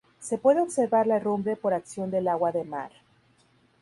Se 0.19 0.39
puede 0.39 0.61
observar 0.61 1.05
la 1.05 1.17
herrumbre 1.17 1.55
por 1.55 1.75
acción 1.75 2.09
del 2.09 2.27
agua 2.27 2.51
de 2.51 2.63
mar. 2.63 2.89